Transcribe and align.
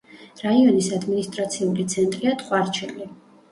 რაიონის 0.45 0.87
ადმინისტრაციული 0.99 1.87
ცენტრია 1.93 2.35
ტყვარჩელი. 2.43 3.11